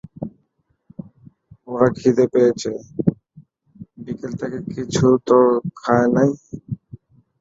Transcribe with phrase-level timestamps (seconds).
[1.63, 2.71] -ওরা খিদে পেয়েচে,
[4.03, 5.37] বিকেল থেকে কিছু তো
[5.79, 6.25] খায় নি!